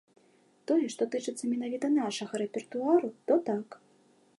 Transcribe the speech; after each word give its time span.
Тое, 0.71 0.85
што 0.93 1.07
тычыцца 1.15 1.43
менавіта 1.53 1.93
нашага 2.01 2.33
рэпертуару, 2.45 3.15
то 3.31 3.41
так. 3.53 3.67